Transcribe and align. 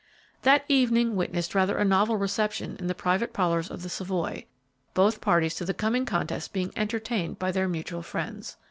That 0.41 0.65
evening 0.67 1.15
witnessed 1.15 1.53
rather 1.53 1.77
a 1.77 1.85
novel 1.85 2.17
reception 2.17 2.75
in 2.79 2.87
the 2.87 2.95
private 2.95 3.33
parlors 3.33 3.69
of 3.69 3.83
the 3.83 3.87
Savoy; 3.89 4.47
both 4.95 5.21
parties 5.21 5.53
to 5.57 5.63
the 5.65 5.75
coming 5.75 6.07
contest 6.07 6.53
being 6.53 6.73
entertained 6.75 7.37
by 7.37 7.51
their 7.51 7.67
mutual 7.69 8.01
friends. 8.01 8.57